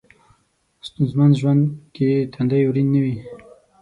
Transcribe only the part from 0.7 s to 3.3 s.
ستونځمن ژوند کې تندی ورین نه وي.